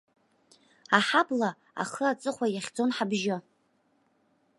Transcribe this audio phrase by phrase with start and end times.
[0.97, 1.49] Аҳабла
[1.81, 3.37] ахыаҵыхәа иахьӡон ҳабжьы.